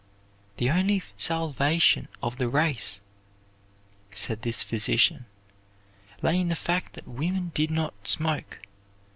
[0.57, 3.01] The only salvation of the race,
[4.11, 5.27] said this physician,
[6.23, 8.57] lay in the fact that women did not smoke.